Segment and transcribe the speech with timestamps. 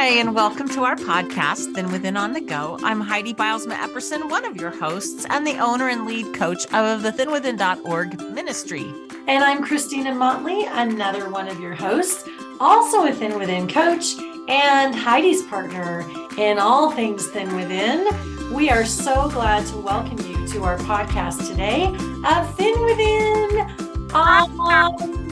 [0.00, 2.78] Hi, and welcome to our podcast, Thin Within on the Go.
[2.84, 7.02] I'm Heidi Bylsma Epperson, one of your hosts and the owner and lead coach of
[7.02, 8.94] the thinwithin.org ministry.
[9.26, 12.22] And I'm Christina Motley, another one of your hosts,
[12.60, 14.14] also a Thin Within coach
[14.48, 16.04] and Heidi's partner
[16.38, 18.06] in all things Thin Within.
[18.54, 21.86] We are so glad to welcome you to our podcast today
[22.24, 24.56] of Thin Within on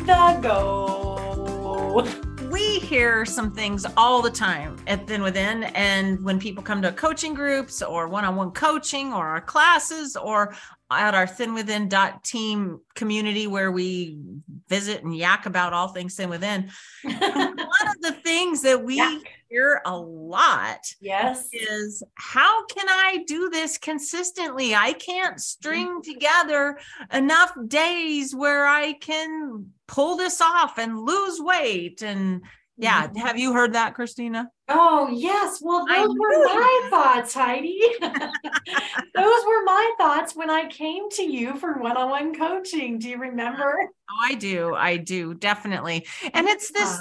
[0.05, 5.65] the Go we hear some things all the time at Thin Within.
[5.65, 10.17] And when people come to coaching groups or one on one coaching or our classes
[10.17, 10.55] or
[10.91, 11.89] at our Thin Within
[12.23, 14.19] team community where we
[14.69, 16.71] visit and yak about all things Thin Within,
[17.03, 18.99] one of the things that we.
[19.49, 21.49] Hear a lot yes.
[21.53, 24.75] is how can I do this consistently?
[24.75, 26.13] I can't string mm-hmm.
[26.13, 26.79] together
[27.13, 32.43] enough days where I can pull this off and lose weight and
[32.77, 33.19] yeah mm-hmm.
[33.19, 34.51] have you heard that christina?
[34.69, 35.61] Oh yes.
[35.63, 37.81] Well those were my thoughts heidi.
[38.01, 42.99] Those were my thoughts when i came to you for one-on-one coaching.
[42.99, 43.79] Do you remember?
[44.11, 44.75] Oh i do.
[44.75, 45.35] I do.
[45.35, 46.07] Definitely.
[46.35, 46.99] And it's this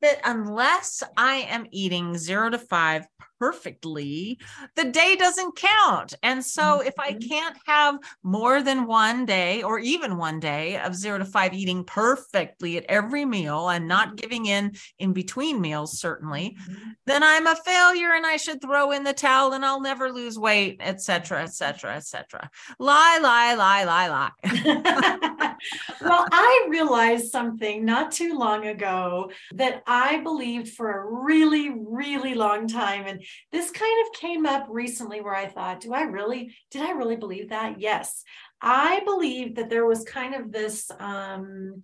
[0.00, 3.06] that unless i am eating zero to five
[3.38, 4.38] perfectly,
[4.76, 6.14] the day doesn't count.
[6.22, 7.28] And so if I mm-hmm.
[7.28, 11.84] can't have more than one day or even one day of zero to five eating
[11.84, 14.16] perfectly at every meal and not mm-hmm.
[14.16, 16.90] giving in in between meals, certainly, mm-hmm.
[17.06, 20.38] then I'm a failure and I should throw in the towel and I'll never lose
[20.38, 22.50] weight, etc., etc., etc.
[22.78, 24.30] Lie, lie, lie, lie, lie.
[26.00, 32.34] well, I realized something not too long ago that I believed for a really, really
[32.34, 33.04] long time.
[33.06, 33.22] And
[33.52, 37.16] this kind of came up recently where I thought, do I really, did I really
[37.16, 37.80] believe that?
[37.80, 38.24] Yes.
[38.60, 41.82] I believe that there was kind of this, um,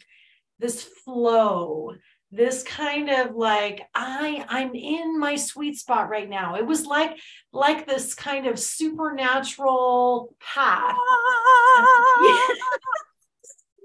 [0.58, 1.94] this flow
[2.34, 7.16] this kind of like i i'm in my sweet spot right now it was like
[7.52, 10.96] like this kind of supernatural path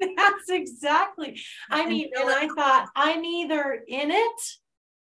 [0.17, 4.41] that's exactly i mean and i thought i'm either in it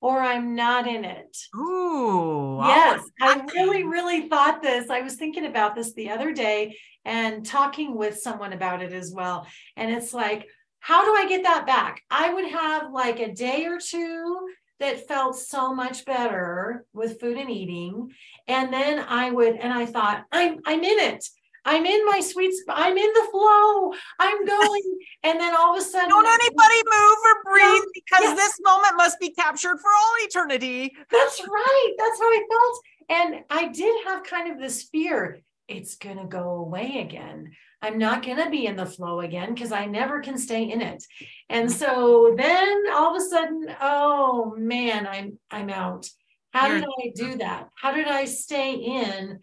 [0.01, 1.37] or I'm not in it.
[1.55, 2.59] Ooh.
[2.61, 4.89] Yes, I really, really thought this.
[4.89, 9.13] I was thinking about this the other day and talking with someone about it as
[9.15, 9.47] well.
[9.77, 10.47] And it's like,
[10.79, 12.01] how do I get that back?
[12.09, 17.37] I would have like a day or two that felt so much better with food
[17.37, 18.11] and eating.
[18.47, 21.23] And then I would, and I thought, I'm I'm in it.
[21.65, 22.77] I'm in my sweet spot.
[22.79, 23.93] I'm in the flow.
[24.19, 24.99] I'm going.
[25.23, 28.35] And then all of a sudden, don't anybody move or breathe because yeah.
[28.35, 30.91] this moment must be captured for all eternity.
[31.11, 31.93] That's right.
[31.97, 32.83] That's how I felt.
[33.09, 35.41] And I did have kind of this fear
[35.71, 37.51] it's going to go away again.
[37.81, 40.81] I'm not going to be in the flow again because I never can stay in
[40.81, 41.03] it.
[41.49, 46.09] And so then all of a sudden, oh man, I'm I'm out.
[46.53, 47.69] How did I do that?
[47.75, 49.39] How did I stay in?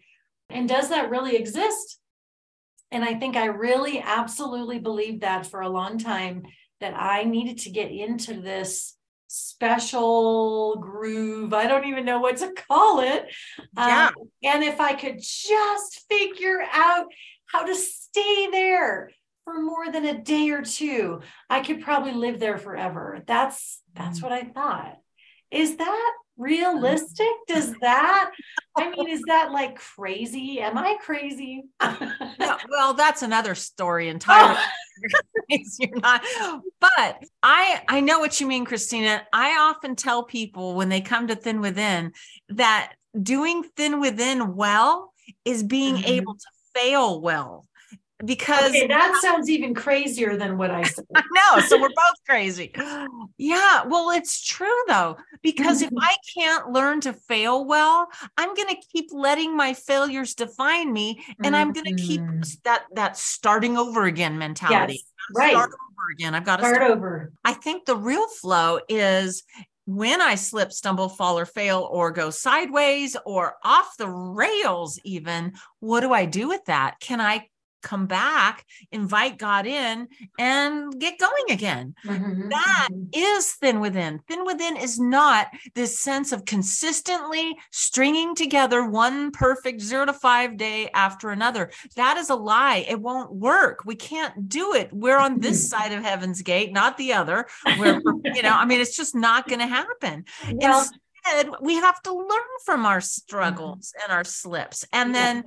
[0.49, 1.99] And does that really exist?
[2.91, 6.43] And I think I really absolutely believed that for a long time
[6.79, 8.95] that I needed to get into this
[9.27, 11.53] special groove.
[11.53, 13.27] I don't even know what to call it.
[13.77, 14.07] Yeah.
[14.07, 17.05] Um, and if I could just figure out
[17.45, 19.11] how to stay there
[19.43, 23.23] for more than a day or two, I could probably live there forever.
[23.25, 24.23] That's that's mm.
[24.23, 24.97] what I thought.
[25.51, 27.27] Is that realistic?
[27.47, 28.31] Does that,
[28.77, 30.59] I mean, is that like crazy?
[30.61, 31.65] Am I crazy?
[32.39, 34.57] no, well, that's another story entirely.
[34.57, 34.65] Oh.
[35.79, 36.23] You're not,
[36.81, 39.25] but I I know what you mean, Christina.
[39.31, 42.11] I often tell people when they come to Thin Within
[42.49, 45.13] that doing Thin Within well
[45.45, 46.05] is being mm-hmm.
[46.05, 46.45] able to
[46.75, 47.65] fail well
[48.25, 51.05] because okay, that sounds even crazier than what I said.
[51.13, 51.61] no.
[51.61, 52.73] So we're both crazy.
[53.37, 53.83] Yeah.
[53.85, 58.07] Well, it's true though, because if I can't learn to fail well,
[58.37, 62.41] I'm going to keep letting my failures define me and I'm going to keep mm-hmm.
[62.65, 64.93] that, that starting over again mentality.
[64.93, 65.03] Yes,
[65.35, 65.51] right.
[65.51, 66.35] Start over again.
[66.35, 67.31] I've got to start, start over.
[67.45, 69.43] I think the real flow is
[69.85, 75.53] when I slip, stumble, fall, or fail, or go sideways or off the rails, even,
[75.79, 76.99] what do I do with that?
[76.99, 77.47] Can I
[77.81, 81.95] come back, invite God in, and get going again.
[82.05, 82.49] Mm-hmm.
[82.49, 83.39] That mm-hmm.
[83.59, 84.19] thin within.
[84.27, 90.57] Thin within is not this sense of consistently stringing together one perfect zero to five
[90.57, 91.71] day after another.
[91.95, 92.85] That is a lie.
[92.87, 93.85] It won't work.
[93.85, 94.89] We can't do it.
[94.91, 95.81] We're on this mm-hmm.
[95.81, 97.47] side of heaven's gate, not the other.
[98.39, 100.25] You know, I mean, it's just not going to happen.
[100.51, 100.87] Well,
[101.25, 104.03] Instead, we have to learn from our struggles mm-hmm.
[104.03, 105.43] and our slips and then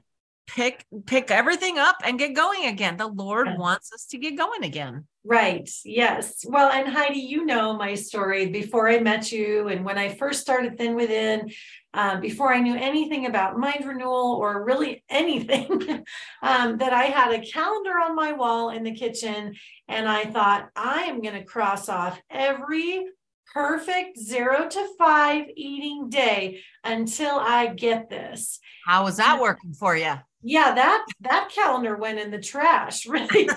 [0.46, 2.96] pick pick everything up and get going again.
[2.96, 3.56] The Lord Yeah.
[3.56, 5.06] wants us to get going again.
[5.24, 5.70] Right.
[5.84, 6.44] Yes.
[6.48, 10.40] Well, and Heidi, you know my story before I met you, and when I first
[10.40, 11.48] started Thin Within,
[11.94, 16.04] um, before I knew anything about mind renewal or really anything,
[16.42, 19.54] um, that I had a calendar on my wall in the kitchen,
[19.86, 23.06] and I thought I am going to cross off every
[23.52, 28.58] perfect zero to five eating day until I get this.
[28.86, 30.14] How is that working for you?
[30.42, 33.06] Yeah, that that calendar went in the trash.
[33.12, 33.48] Really,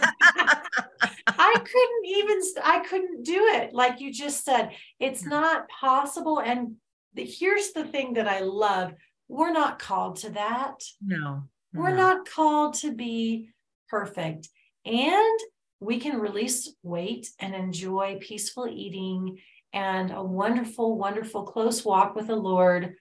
[1.27, 2.42] I couldn't even.
[2.63, 3.74] I couldn't do it.
[3.74, 5.30] Like you just said, it's hmm.
[5.30, 6.39] not possible.
[6.39, 6.75] And
[7.13, 8.94] the, here's the thing that I love:
[9.27, 10.75] we're not called to that.
[11.03, 11.44] No.
[11.74, 11.95] We're no.
[11.95, 13.50] not called to be
[13.89, 14.50] perfect,
[14.86, 15.39] and
[15.80, 19.39] we can release weight and enjoy peaceful eating
[19.75, 22.95] and a wonderful, wonderful close walk with the Lord,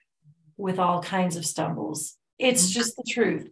[0.57, 2.17] with all kinds of stumbles.
[2.37, 3.47] It's just the truth.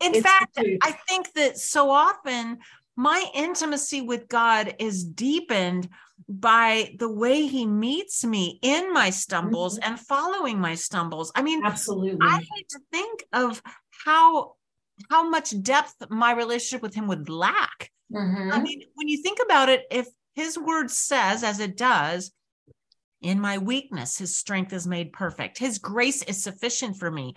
[0.00, 0.78] In It's fact, truth.
[0.82, 2.58] I think that so often
[2.96, 5.88] my intimacy with God is deepened
[6.28, 9.90] by the way he meets me in my stumbles Mm-hmm.
[9.92, 11.30] and following my stumbles.
[11.34, 12.18] I mean, Absolutely.
[12.26, 13.62] I hate to think of
[14.04, 14.54] how
[15.10, 17.90] how much depth my relationship with him would lack.
[18.14, 18.62] I Mhm.
[18.62, 22.32] mean, when you think about it, if his word says, as it does,
[23.24, 25.58] in my weakness, his strength is made perfect.
[25.58, 27.34] His grace is sufficient for me.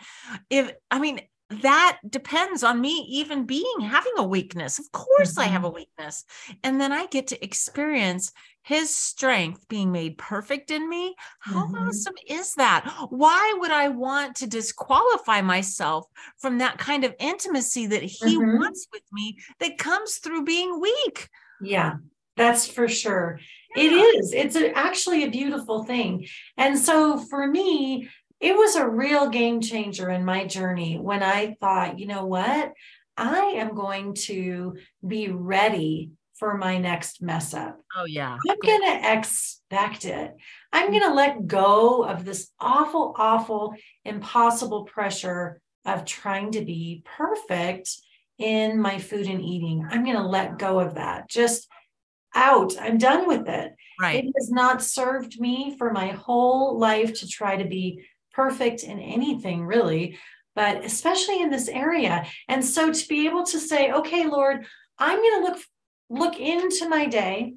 [0.49, 4.79] If I mean, that depends on me even being having a weakness.
[4.79, 6.25] Of course, I have a weakness.
[6.61, 11.15] And then I get to experience his strength being made perfect in me.
[11.39, 11.87] How Mhm.
[11.87, 13.07] awesome is that?
[13.09, 16.05] Why would I want to disqualify myself
[16.37, 18.59] from that kind of intimacy that he Mhm.
[18.59, 21.29] wants with me that comes through being weak?
[21.61, 21.95] Yeah,
[22.35, 23.39] that's for sure.
[23.77, 24.33] It is.
[24.33, 26.27] It's a, actually a beautiful thing.
[26.57, 28.09] And so for me,
[28.39, 32.73] it was a real game changer in my journey when I thought, you know what?
[33.15, 37.79] I am going to be ready for my next mess up.
[37.97, 38.37] Oh, yeah.
[38.47, 40.35] I'm going to expect it.
[40.71, 43.73] I'm going to let go of this awful, awful,
[44.05, 47.89] impossible pressure of trying to be perfect
[48.37, 49.87] in my food and eating.
[49.89, 51.27] I'm going to let go of that.
[51.27, 51.67] Just
[52.35, 52.73] out.
[52.79, 53.73] I'm done with it.
[53.99, 54.23] Right.
[54.23, 58.99] It has not served me for my whole life to try to be perfect in
[58.99, 60.17] anything, really,
[60.55, 62.27] but especially in this area.
[62.47, 64.65] And so to be able to say, okay, Lord,
[64.99, 65.63] I'm going to look
[66.09, 67.55] look into my day,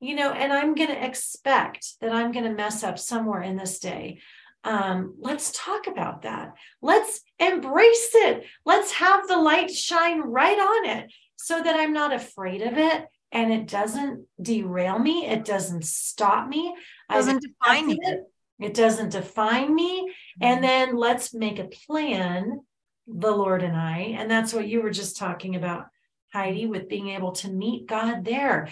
[0.00, 3.56] you know, and I'm going to expect that I'm going to mess up somewhere in
[3.56, 4.20] this day.
[4.64, 6.54] Um, let's talk about that.
[6.80, 8.44] Let's embrace it.
[8.64, 13.06] Let's have the light shine right on it so that I'm not afraid of it
[13.36, 15.26] and it doesn't derail me.
[15.26, 16.74] It doesn't stop me.
[17.08, 18.24] I've Doesn't define accepted
[18.58, 18.66] It.
[18.66, 20.10] it doesn't define me.
[20.40, 20.62] And mm-hmm.
[20.62, 22.60] then let's make a plan,
[23.06, 24.16] the Lord and I.
[24.18, 25.88] And that's what you were just talking about,
[26.32, 28.68] Heidi, with being able to meet God there.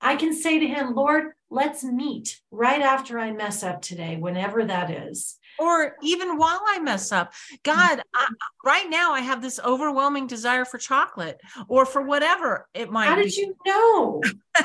[0.00, 4.64] I can say to him, Lord, let's meet right after I mess up today, whenever
[4.64, 5.38] that is.
[5.58, 7.32] Or even while I mess up.
[7.62, 8.28] God, I,
[8.64, 13.16] right now I have this overwhelming desire for chocolate or for whatever it might How
[13.16, 13.24] be.
[13.24, 14.22] did you know?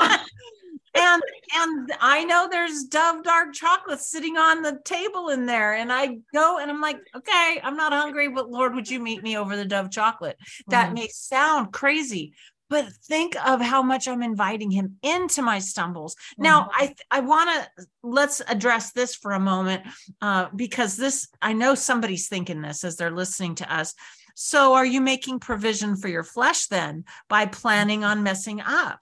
[0.95, 1.23] and
[1.55, 6.17] and I know there's Dove dark chocolate sitting on the table in there, and I
[6.33, 9.55] go and I'm like, okay, I'm not hungry, but Lord, would you meet me over
[9.55, 10.37] the Dove chocolate?
[10.67, 10.93] That Mhm.
[10.93, 12.33] may sound crazy,
[12.73, 16.15] but think of how much I'm inviting Him into my stumbles.
[16.39, 16.69] Now, Mhm.
[16.73, 19.83] I I want to let's address this for a moment
[20.21, 23.93] uh, because this I know somebody's thinking this as they're listening to us.
[24.33, 29.01] So, are you making provision for your flesh then by planning on messing up?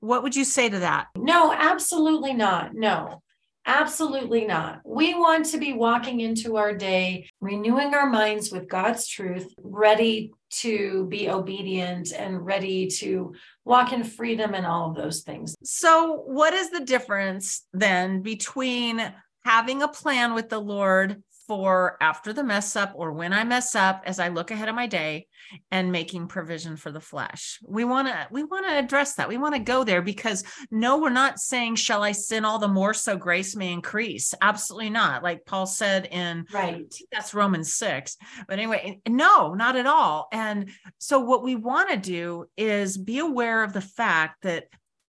[0.00, 1.08] What would you say to that?
[1.14, 2.72] No, absolutely not.
[2.72, 3.22] No,
[3.66, 4.80] absolutely not.
[4.82, 10.32] We want to be walking into our day, renewing our minds with God's truth, ready
[10.50, 13.32] to be obedient and ready to
[13.64, 15.54] walk in freedom and all of those things.
[15.62, 19.12] So, what is the difference then between
[19.44, 23.74] having a plan with the Lord for after the mess up or when I mess
[23.74, 25.26] up as I look ahead of my day
[25.72, 27.58] and making provision for the flesh?
[27.66, 29.28] We want to we want to address that.
[29.28, 32.68] We want to go there because no, we're not saying shall I sin all the
[32.68, 34.32] more so grace may increase.
[34.40, 35.24] Absolutely not.
[35.24, 36.94] Like Paul said in Right.
[37.10, 38.16] that's Romans 6.
[38.46, 40.28] But anyway, no, not at all.
[40.30, 44.66] And so what we want to do is be aware of the fact that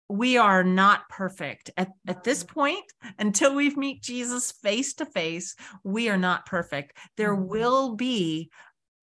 [0.09, 2.83] we are not perfect at, at this point
[3.19, 5.55] until we meet Jesus face to face.
[5.83, 6.97] We are not perfect.
[7.15, 7.47] There Mhm.
[7.47, 8.51] will be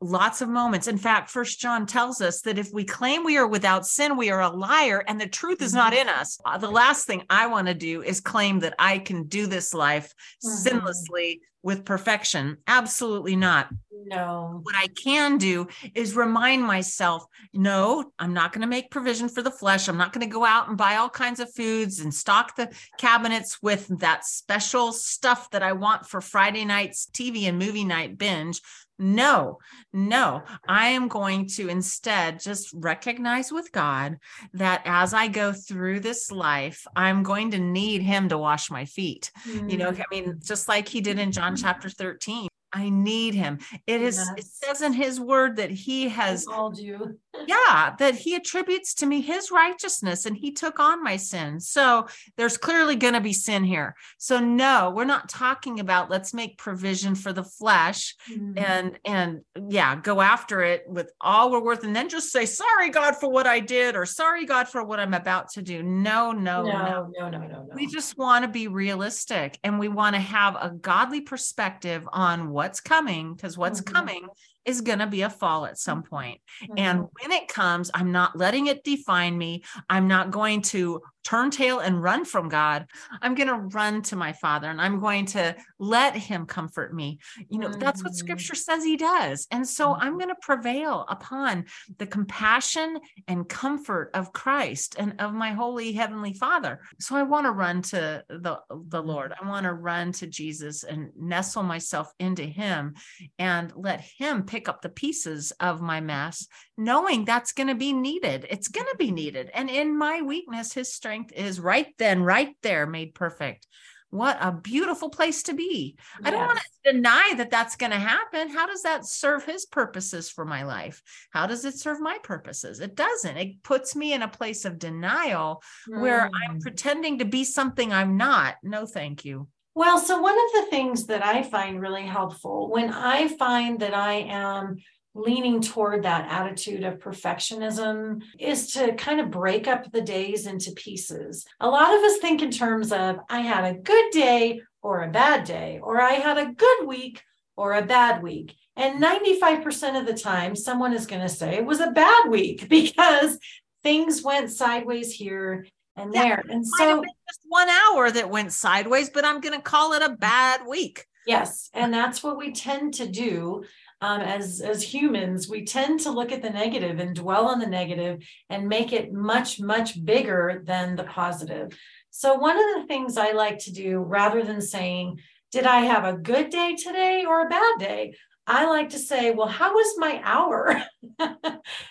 [0.01, 0.87] lots of moments.
[0.89, 4.31] In fact, First John tells us that if we claim we are without sin, we
[4.31, 6.39] are a liar and the truth is not in us.
[6.45, 9.73] Uh, The last thing I want to do is claim that I can do this
[9.73, 10.13] life
[10.45, 10.67] Mhm.
[10.67, 12.59] sinlessly with perfection.
[12.69, 13.69] Absolutely not.
[14.07, 14.61] No.
[14.63, 19.43] What I can do is remind myself no, I'm not going to make provision for
[19.43, 19.89] the flesh.
[19.89, 22.71] I'm not going to go out and buy all kinds of foods and stock the
[22.99, 28.17] cabinets with that special stuff that I want for Friday night's TV and movie night
[28.17, 28.61] binge.
[28.99, 29.59] No,
[29.93, 34.17] no, I am going to instead just recognize with God
[34.55, 38.87] that as I go through this life, I'm going to need Him to wash my
[38.87, 39.31] feet.
[39.47, 39.69] Mm-hmm.
[39.69, 40.47] You know, I mean, mm.
[40.47, 42.49] just like He did in John chapter 13.
[42.73, 43.59] I need him.
[43.87, 44.33] It is yes.
[44.37, 47.19] it says in his word that he has called you.
[47.47, 51.61] yeah, that he attributes to me his righteousness and he took on my sin.
[51.61, 52.07] So
[52.37, 53.95] there's clearly going to be sin here.
[54.19, 58.59] So no, we're not talking about let's make provision for the flesh mm-hmm.
[58.59, 62.91] and and yeah, go after it with all we're worth and then just say sorry
[62.91, 65.83] God for what I did or sorry God for what I'm about to do.
[65.83, 67.47] No, no, no, no, no, no, no.
[67.47, 67.69] no.
[67.75, 72.51] We just want to be realistic and we want to have a godly perspective on
[72.57, 73.95] what's coming because what's mm-hmm.
[73.95, 74.27] coming
[74.65, 76.41] is going to be a fall at some point.
[76.63, 76.79] Mm-hmm.
[76.79, 79.63] And when it comes, I'm not letting it define me.
[79.91, 82.87] I'm not going to turn tail and run from God.
[83.21, 87.19] I'm going to run to my Father and I'm going to let Him comfort me.
[87.49, 87.81] You know, mm-hmm.
[87.81, 88.19] that's what mm-hmm.
[88.19, 89.49] Scripture says He does.
[89.51, 90.19] And so I'm mm-hmm.
[90.19, 91.65] going to prevail upon
[91.99, 96.81] the compassion and comfort of Christ and of my holy Heavenly Father.
[97.01, 99.35] So I want to run to the, the Lord.
[99.41, 102.95] I want to run to Jesus and nestle myself into Him
[103.39, 107.93] and let Him pick up the pieces of my mess, knowing that's going to be
[107.93, 108.47] needed.
[108.51, 109.51] It's going to be needed.
[109.55, 113.67] And in my weakness, His strength is right then, right there, made perfect.
[114.11, 115.97] What a beautiful place to be.
[115.99, 116.29] Yes.
[116.29, 118.49] I don't want to deny that that's going to happen.
[118.49, 121.03] How does that serve his purposes for my life?
[121.31, 122.81] How does it serve my purposes?
[122.81, 123.37] It doesn't.
[123.37, 126.01] It puts me in a place of denial mm.
[126.01, 126.63] where I'm mm.
[126.63, 128.55] pretending to be something I'm not.
[128.63, 129.49] No, thank you.
[129.75, 133.93] Well, so one of the things that I find really helpful when I find that
[133.93, 134.77] I am
[135.17, 140.73] leaning toward that attitude of perfectionism is to kind of break up the days into
[140.73, 141.47] pieces.
[141.61, 145.11] A lot of us think in terms of, I had a good day or a
[145.11, 147.23] bad day, or I had a good week
[147.57, 148.55] or a bad week.
[148.77, 152.69] And 95% of the time, someone is going to say it was a bad week
[152.69, 153.39] because
[153.83, 156.45] things went sideways here and there.
[156.51, 160.11] and so, just one hour that went sideways, but I'm going to call it a
[160.11, 161.07] bad week.
[161.27, 161.71] Yes.
[161.75, 163.65] And that's what we tend to do
[164.01, 167.67] um, as as humans we tend to look at the negative and dwell on the
[167.67, 171.77] negative and make it much much bigger than the positive.
[172.11, 176.05] So one of the things i like to do rather than saying did i have
[176.05, 178.15] a good day today or a bad day?
[178.47, 180.83] I like to say well how was my hour?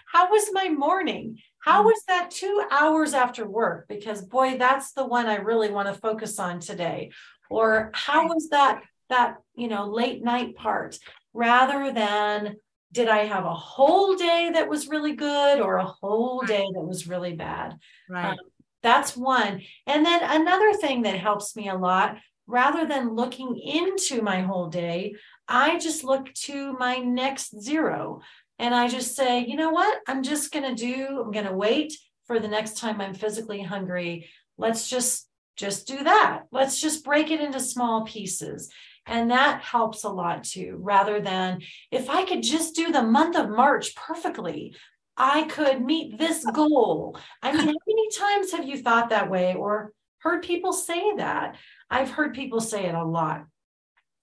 [0.07, 1.39] How was my morning?
[1.59, 1.85] How mm.
[1.85, 3.88] was that two hours after work?
[3.89, 7.12] Because boy that's the one i really want to focus on today.
[7.50, 10.97] Or how was that that you know late night part
[11.35, 12.55] rather than
[12.91, 16.81] did I have a whole day that was really good or a whole day that
[16.81, 17.77] was really bad?
[18.09, 18.31] Right.
[18.31, 18.37] Um,
[18.81, 19.61] that's one.
[19.85, 24.67] And then another thing that helps me a lot, rather than looking into my whole
[24.67, 25.15] day,
[25.47, 28.21] I just look to my next zero.
[28.57, 29.99] And I just say, you know what?
[30.07, 31.93] I'm just going to do, I'm going to wait
[32.27, 34.29] for the next time I'm physically hungry.
[34.57, 35.27] Let's just
[35.57, 36.43] just do that.
[36.51, 38.69] Let's just break it into small pieces.
[39.05, 43.35] And that helps a lot too, rather than if I could just do the month
[43.35, 44.75] of March perfectly,
[45.15, 47.17] I could meet this goal.
[47.41, 51.55] I mean, how many times have you thought that way or heard people say that?
[51.89, 53.45] I've heard people say it a lot.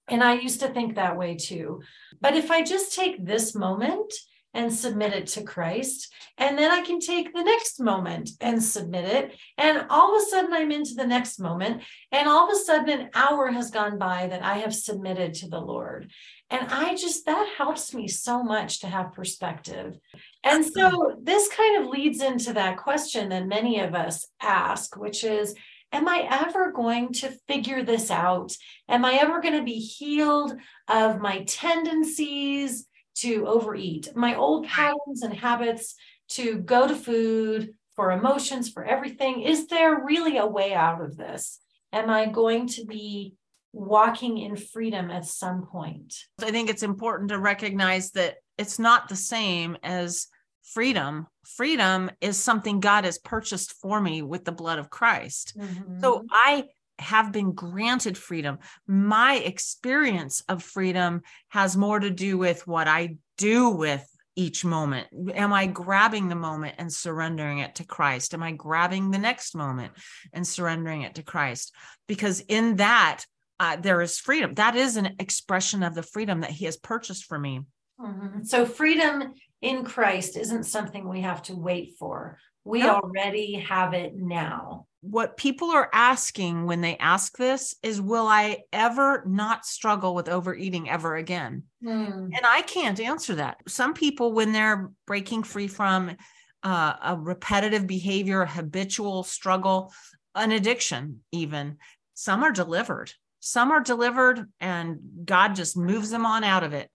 [0.08, 1.80] And I used to think that way too.
[2.20, 4.12] But if I just take this moment
[4.54, 6.12] and submit it to Christ.
[6.38, 9.34] And then I can take the next moment and submit it.
[9.58, 11.82] And all of a sudden, I'm into the next moment.
[12.10, 15.48] And all of a sudden, an hour has gone by that I have submitted to
[15.48, 16.10] the Lord.
[16.50, 19.96] And I just, that helps me so much to have perspective.
[20.44, 25.24] And so this kind of leads into that question that many of us ask, which
[25.24, 25.54] is,
[25.94, 28.52] Am I ever going to figure this out?
[28.88, 30.54] Am I ever going to be healed
[30.88, 32.86] of my tendencies?
[33.22, 35.94] To overeat, my old patterns and habits
[36.28, 39.42] to go to food for emotions, for everything.
[39.42, 41.58] Is there really a way out of this?
[41.92, 43.34] Am I going to be
[43.72, 46.14] walking in freedom at some point?
[46.40, 50.28] I think it's important to recognize that it's not the same as
[50.62, 51.26] freedom.
[51.44, 55.58] Freedom is something God has purchased for me with the blood of Christ.
[55.58, 56.00] Mm-hmm.
[56.00, 56.64] So I
[56.98, 58.58] have been granted freedom.
[58.86, 65.08] My experience of freedom has more to do with what I do with each moment.
[65.34, 68.34] Am I grabbing the moment and surrendering it to Christ?
[68.34, 69.92] Am I grabbing the next moment
[70.32, 71.74] and surrendering it to Christ?
[72.06, 73.24] Because in that,
[73.60, 74.54] uh, there is freedom.
[74.54, 77.60] That is an expression of the freedom that He has purchased for me.
[78.00, 78.44] Mm-hmm.
[78.44, 82.38] So, freedom in Christ isn't something we have to wait for.
[82.64, 82.96] We no.
[82.96, 84.86] already have it now.
[85.02, 90.28] What people are asking when they ask this is, Will I ever not struggle with
[90.28, 91.64] overeating ever again?
[91.84, 92.30] Mm.
[92.32, 93.58] And I can't answer that.
[93.68, 96.16] Some people, when they're breaking free from
[96.62, 99.92] uh, a repetitive behavior, a habitual struggle,
[100.34, 101.78] an addiction, even,
[102.14, 103.12] some are delivered.
[103.40, 106.88] Some are delivered and God just moves them on out of it.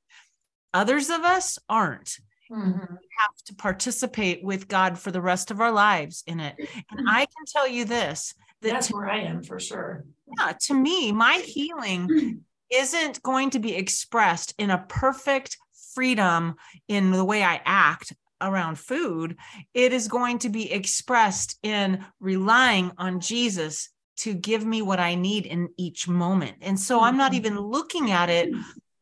[0.73, 2.17] Others of us aren't.
[2.51, 2.93] Mm-hmm.
[2.93, 6.55] We have to participate with God for the rest of our lives in it.
[6.91, 10.05] And I can tell you this that that's where I am for sure.
[10.39, 15.57] Yeah, to me, my healing isn't going to be expressed in a perfect
[15.93, 16.55] freedom
[16.87, 19.37] in the way I act around food.
[19.73, 25.15] It is going to be expressed in relying on Jesus to give me what I
[25.15, 26.57] need in each moment.
[26.61, 27.37] And so I'm not mm-hmm.
[27.37, 28.49] even looking at it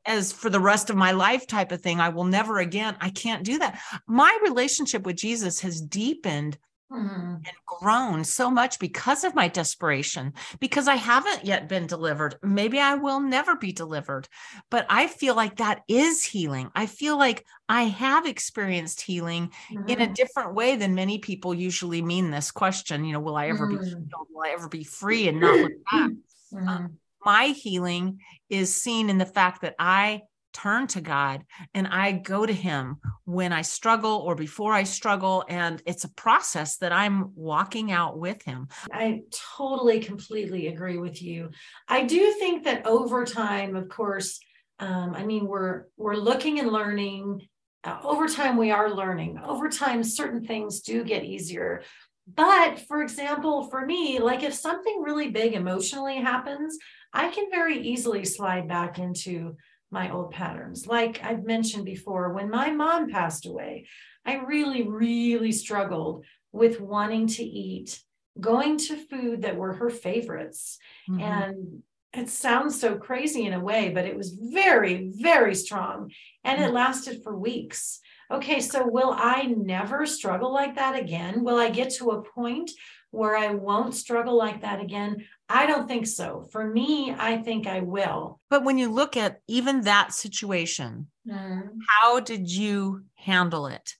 [0.05, 1.99] as for the rest of my life type of thing.
[1.99, 3.79] I will never again, I can't do that.
[4.07, 6.57] My relationship with Jesus has deepened
[6.91, 7.35] mm-hmm.
[7.35, 12.35] and grown so much because of my desperation, because I haven't yet been delivered.
[12.43, 14.27] Maybe I will never be delivered,
[14.69, 16.69] but I feel like that is healing.
[16.75, 19.89] I feel like I have experienced healing mm-hmm.
[19.89, 20.13] in a mm-hmm.
[20.13, 23.05] different way than many people usually mean this question.
[23.05, 23.83] You know, will I ever mm-hmm.
[23.83, 24.11] be healed?
[24.29, 26.11] Will I ever be free and not look back?
[26.53, 26.67] Mm-hmm.
[26.67, 30.21] Um, my healing is seen in the fact that I
[30.53, 35.43] turn to God and I go to Him when I struggle or before I struggle.
[35.49, 38.69] And it's a process that I'm walking out with Him.
[38.91, 39.23] I
[39.57, 41.49] totally, completely agree with you.
[41.87, 44.39] I do think that over time, of course,
[44.79, 47.47] um, I mean, we're we're looking and learning.
[47.83, 49.39] Uh, over time, we are learning.
[49.43, 51.83] Over time, certain things do get easier.
[52.27, 56.77] But for example, for me, like if something really big emotionally happens,
[57.15, 59.55] I can very easily slide back into
[59.89, 60.85] my old patterns.
[60.85, 63.87] Like I've mentioned before, when my mom passed away,
[64.25, 68.01] I really, really struggled with wanting to eat,
[68.39, 70.77] going to food that were her favorites.
[71.09, 71.21] Mm-hmm.
[71.21, 76.11] And it sounds so crazy in a way, but it was very, very strong.
[76.43, 76.75] And it mm-hmm.
[76.75, 78.01] lasted for weeks.
[78.31, 81.43] Okay, so will I never struggle like that again?
[81.43, 82.71] Will I get to a point
[83.15, 85.25] where I won't struggle like that again?
[85.47, 86.47] I don't think so.
[86.51, 88.39] For me, I think I will.
[88.49, 91.69] But when you look at even that situation, mm.
[91.87, 93.95] how did you handle it?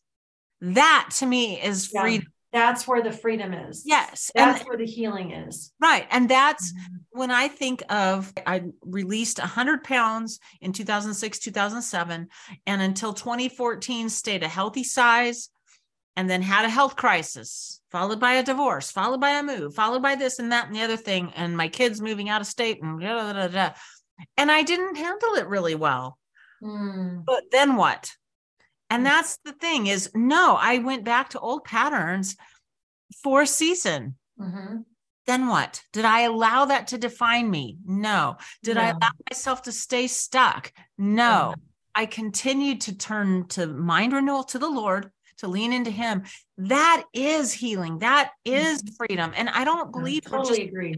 [0.61, 2.01] That to me is yeah.
[2.01, 2.27] freedom.
[2.51, 3.83] That's where the freedom is.
[3.85, 4.31] Yes.
[4.33, 5.73] That's and, where the healing is.
[5.81, 6.07] Right.
[6.09, 7.19] And that's mm-hmm.
[7.19, 12.27] when I think of, I released 100 pounds in 2006, 2007,
[12.65, 15.49] and until 2014 stayed a healthy size
[16.15, 20.01] and then had a health crisis, followed by a divorce, followed by a move, followed
[20.01, 22.81] by this and that and the other thing, and my kids moving out of state
[22.81, 23.69] and da, da, da,
[24.37, 26.17] and I didn't handle it really well.
[26.63, 27.25] Mm.
[27.25, 28.11] But then what?
[28.89, 29.05] And hmm.
[29.05, 32.35] that's the thing is no, I went back to old patterns
[33.23, 34.15] for a season.
[34.39, 34.77] Mm-hmm.
[35.25, 35.81] Then what?
[35.91, 37.77] Did I allow that to define me?
[37.83, 38.37] No.
[38.63, 38.81] Did no.
[38.81, 40.71] I allow myself to stay stuck?
[40.97, 41.55] No.
[41.95, 46.23] I continued to turn to mind renewal to the Lord to lean into him
[46.57, 48.95] that is healing that is mm-hmm.
[48.95, 50.95] freedom and i don't believe I totally just, agree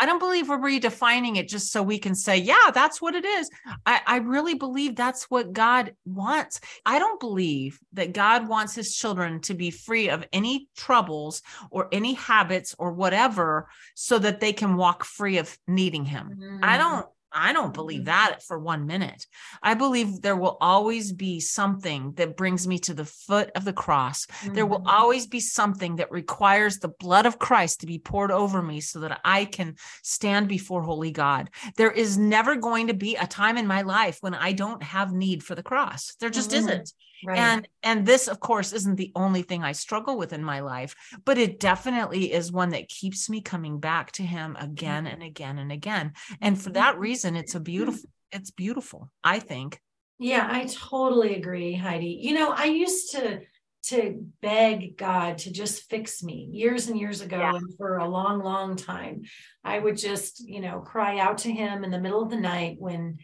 [0.00, 3.26] I don't believe we're redefining it just so we can say, yeah, that's what it
[3.26, 3.50] is.
[3.84, 6.58] I, I, really believe that's what God wants.
[6.86, 11.88] I don't believe that God wants his children to be free of any troubles or
[11.92, 16.38] any habits or whatever so that they can walk free of needing him.
[16.40, 16.64] Mm-hmm.
[16.64, 18.06] I don't I don't believe mm-hmm.
[18.06, 19.26] that for one minute.
[19.62, 23.72] I believe there will always be something that brings me to the foot of the
[23.72, 24.26] cross.
[24.26, 24.54] Mm-hmm.
[24.54, 24.88] There will mm-hmm.
[24.88, 29.00] always be something that requires the blood of Christ to be poured over me so
[29.00, 31.50] that I can stand before holy God.
[31.76, 35.12] There is never going to be a time in my life when I don't have
[35.12, 36.14] need for the cross.
[36.20, 36.68] There just mm-hmm.
[36.68, 36.92] isn't.
[37.22, 37.38] Right.
[37.38, 40.94] And and this of course isn't the only thing I struggle with in my life,
[41.26, 45.58] but it definitely is one that keeps me coming back to him again and again
[45.58, 46.12] and again.
[46.40, 49.80] And for that reason it's a beautiful it's beautiful, I think.
[50.18, 52.18] Yeah, I totally agree, Heidi.
[52.22, 53.40] You know, I used to
[53.82, 57.54] to beg God to just fix me years and years ago yeah.
[57.54, 59.22] and for a long long time.
[59.64, 62.76] I would just, you know, cry out to him in the middle of the night
[62.78, 63.18] when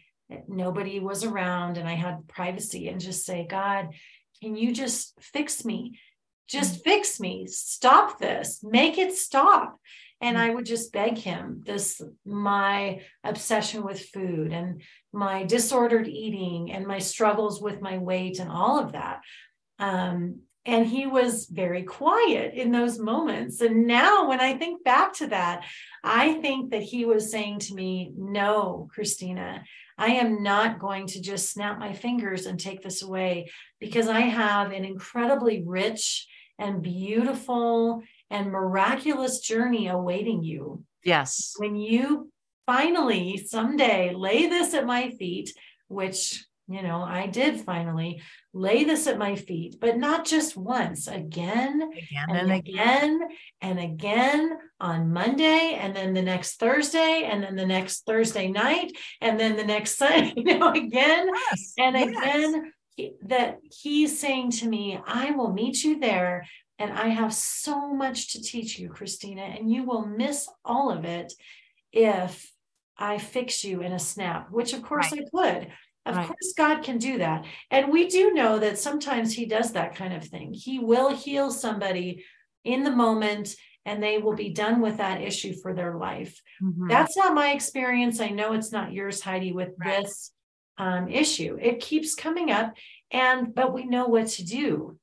[0.47, 3.89] nobody was around and I had privacy and just say, God,
[4.41, 5.99] can you just fix me?
[6.47, 6.89] Just mm-hmm.
[6.89, 7.47] fix me.
[7.47, 8.61] Stop this.
[8.63, 9.79] Make it stop.
[10.21, 10.51] And mm-hmm.
[10.51, 14.81] I would just beg him this my obsession with food and
[15.13, 19.21] my disordered eating and my struggles with my weight and all of that.
[19.79, 23.61] Um, and he was very quiet in those moments.
[23.61, 25.63] And now, when I think back to that,
[26.03, 29.63] I think that he was saying to me, No, Christina,
[29.97, 33.49] I am not going to just snap my fingers and take this away
[33.79, 36.27] because I have an incredibly rich
[36.59, 40.83] and beautiful and miraculous journey awaiting you.
[41.03, 41.53] Yes.
[41.57, 42.31] When you
[42.65, 45.53] finally someday lay this at my feet,
[45.87, 48.21] which you know, I did finally
[48.53, 53.29] lay this at my feet, but not just once, again, again and, and again, again
[53.61, 58.91] and again on Monday, and then the next Thursday, and then the next Thursday night,
[59.21, 62.09] and then the next Sunday, you know, again yes, and yes.
[62.09, 62.73] again.
[63.27, 66.47] That he's saying to me, I will meet you there,
[66.79, 71.05] and I have so much to teach you, Christina, and you will miss all of
[71.05, 71.33] it
[71.91, 72.51] if
[72.97, 75.21] I fix you in a snap, which of course right.
[75.21, 75.67] I could.
[76.05, 76.27] Of right.
[76.27, 77.45] course, God can do that.
[77.69, 80.53] And we do know that sometimes He does that kind of thing.
[80.53, 82.23] He will heal somebody
[82.63, 86.41] in the moment and they will be done with that issue for their life.
[86.61, 86.89] Mm-hmm.
[86.89, 88.19] That's not my experience.
[88.19, 90.03] I know it's not yours, Heidi, with right.
[90.03, 90.31] this
[90.77, 91.57] um, issue.
[91.59, 92.73] It keeps coming up,
[93.11, 94.99] and but we know what to do.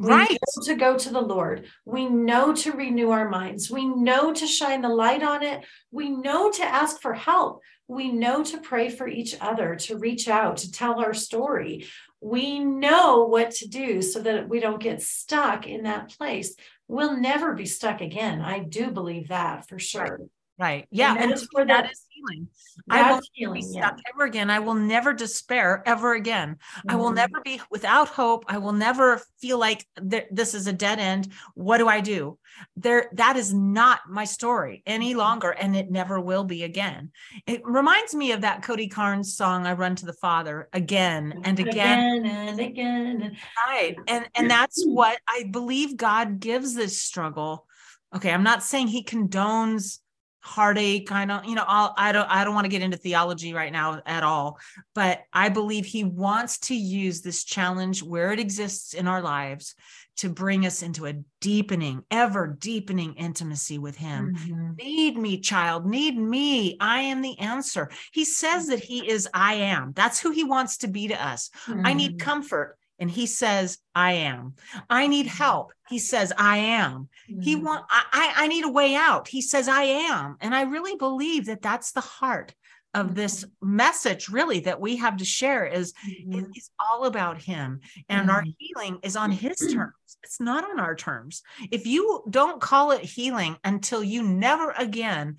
[0.00, 0.30] We right.
[0.30, 1.66] know to go to the Lord.
[1.84, 3.70] We know to renew our minds.
[3.70, 5.62] We know to shine the light on it.
[5.90, 7.60] We know to ask for help.
[7.86, 11.86] We know to pray for each other, to reach out, to tell our story.
[12.22, 16.54] We know what to do so that we don't get stuck in that place.
[16.88, 18.40] We'll never be stuck again.
[18.40, 20.20] I do believe that for sure.
[20.60, 20.86] Right.
[20.90, 21.14] Yeah.
[21.18, 22.48] And, and for that is healing.
[22.90, 24.12] I will healing, be stuck yeah.
[24.12, 24.50] ever again.
[24.50, 26.56] I will never despair ever again.
[26.56, 26.90] Mm-hmm.
[26.90, 27.14] I will mm-hmm.
[27.14, 28.44] never be without hope.
[28.46, 31.32] I will never feel like th- this is a dead end.
[31.54, 32.38] What do I do?
[32.76, 35.20] There, that is not my story any mm-hmm.
[35.20, 37.10] longer, and it never will be again.
[37.46, 41.58] It reminds me of that Cody Carnes song, "I Run to the Father," again and
[41.58, 43.36] again, again and again.
[43.66, 47.66] Right, and and that's what I believe God gives this struggle.
[48.14, 50.00] Okay, I'm not saying He condones
[50.42, 53.52] heartache kind of you know I'll, i don't i don't want to get into theology
[53.52, 54.58] right now at all
[54.94, 59.74] but i believe he wants to use this challenge where it exists in our lives
[60.16, 64.74] to bring us into a deepening ever deepening intimacy with him mm-hmm.
[64.76, 69.54] need me child need me i am the answer he says that he is i
[69.54, 71.86] am that's who he wants to be to us mm-hmm.
[71.86, 72.26] i need mm-hmm.
[72.30, 74.54] comfort and he says i am.
[74.88, 75.42] I need mm-hmm.
[75.42, 75.72] help.
[75.88, 77.08] He says i am.
[77.28, 77.40] Mm-hmm.
[77.40, 79.26] he want I, I need a way out.
[79.26, 80.36] He says i am.
[80.40, 82.54] And i really believe that that's the heart
[82.94, 83.76] of this mm-hmm.
[83.76, 86.44] message really that we have to share is mm-hmm.
[86.54, 88.30] it's all about him and mm-hmm.
[88.30, 89.94] our healing is on his terms.
[90.22, 91.42] It's not on our terms.
[91.70, 95.36] If you don't call it healing until you never again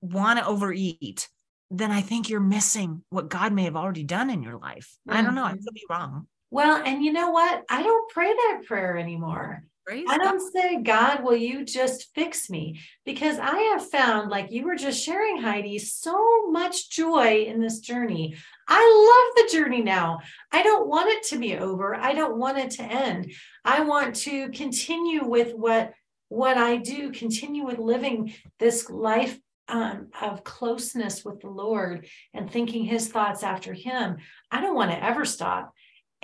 [0.00, 1.28] want to overeat
[1.70, 4.96] then i think you're missing what god may have already done in your life.
[5.08, 5.44] I don't know.
[5.44, 7.64] I could be wrong well, and you know what?
[7.68, 9.64] I don't pray that prayer anymore.
[9.84, 10.52] Praise I don't God.
[10.52, 12.80] say, God, will you just fix me?
[13.04, 17.80] Because I have found, like you were just sharing, Heidi, so much joy in this
[17.80, 18.36] journey.
[18.68, 20.20] I love the journey now.
[20.52, 21.96] I don't want it to be over.
[21.96, 23.32] I don't want it to end.
[23.64, 25.92] I want to continue with what
[26.28, 32.48] what I do, continue with living this life um, of closeness with the Lord and
[32.48, 34.18] thinking His thoughts after Him.
[34.52, 35.73] I don't want to ever stop.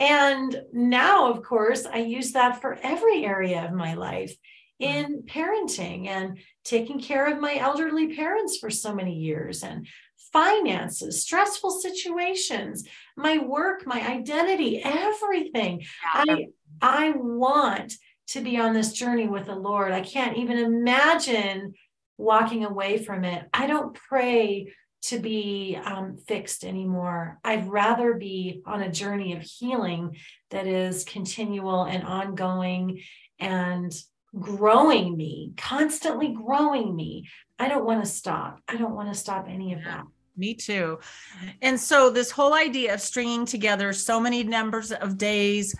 [0.00, 4.34] And now, of course, I use that for every area of my life
[4.80, 4.86] hmm.
[4.86, 9.86] in parenting and taking care of my elderly parents for so many years and
[10.32, 12.86] finances, stressful situations,
[13.16, 15.82] my work, my identity, everything.
[16.04, 16.46] I
[16.80, 17.94] I want
[18.28, 19.92] to be on this journey with the Lord.
[19.92, 21.74] I can't even imagine
[22.16, 23.44] walking away from it.
[23.52, 27.38] I don't pray to be um, fixed anymore.
[27.44, 30.16] I'd rather be on a journey of healing
[30.50, 33.02] that is continual and ongoing
[33.38, 33.92] and
[34.38, 37.28] growing me, constantly growing me.
[37.58, 38.60] I don't want to stop.
[38.68, 40.04] I don't want to stop any of that.
[40.36, 40.98] Me too.
[41.60, 45.74] And so, this whole idea of stringing together so many numbers of days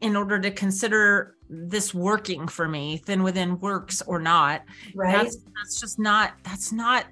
[0.00, 4.62] in order to consider this working for me, Thin Within works or not,
[4.94, 5.22] right?
[5.22, 7.06] That's, that's just not, that's not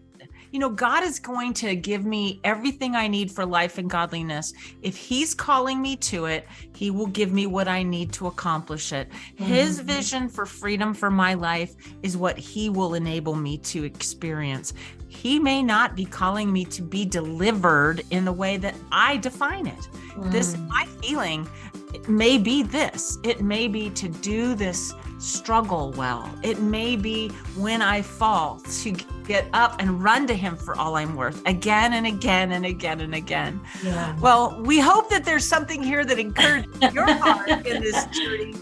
[0.51, 4.53] you know, God is going to give me everything I need for life and godliness.
[4.83, 8.93] If He's calling me to it, He will give me what I need to accomplish
[8.93, 9.09] it.
[9.11, 9.45] Mm-hmm.
[9.45, 14.73] His vision for freedom for my life is what He will enable me to experience.
[15.09, 19.67] he may not be calling me to be delivered in the way that I define
[19.67, 19.89] it.
[20.15, 20.31] Mm.
[20.31, 21.49] This, my feeling,
[21.93, 23.19] it may be this.
[23.25, 26.29] It may be to do this struggle well.
[26.43, 28.93] It may be when I fall to
[29.25, 33.01] get up and run to him for all I'm worth again and again and again
[33.01, 33.61] and again.
[33.85, 34.19] Yeah.
[34.19, 38.55] Well, we hope that there's something here that encourages your heart in this journey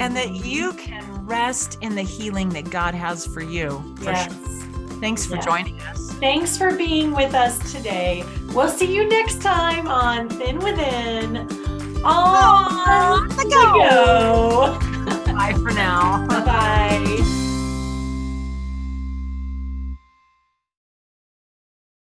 [0.00, 0.44] and that mm-hmm.
[0.44, 3.94] you can rest in the healing that God has for you.
[3.98, 4.32] For yes.
[4.32, 4.56] Sure.
[5.00, 6.10] Thanks for joining us.
[6.14, 8.24] Thanks for being with us today.
[8.54, 11.36] We'll see you next time on Thin Within.
[12.02, 14.80] On, on the go.
[14.80, 14.95] go.
[15.36, 16.26] Bye for now.
[16.28, 17.45] Bye.